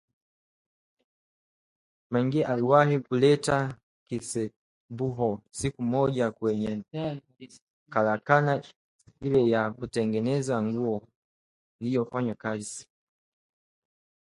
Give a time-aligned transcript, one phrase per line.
[2.11, 3.57] Maggie aliwahi kuleta
[4.07, 6.83] kisebeho siku moja kwenye
[7.91, 8.63] karakana
[9.27, 10.97] ile ya kutengeneza nguo
[11.79, 12.85] nilikofanya kazi